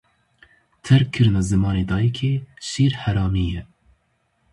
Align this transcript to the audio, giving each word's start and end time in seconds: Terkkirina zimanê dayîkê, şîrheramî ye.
Terkkirina 0.83 1.41
zimanê 1.49 1.83
dayîkê, 1.89 2.33
şîrheramî 2.67 3.45
ye. 3.53 3.61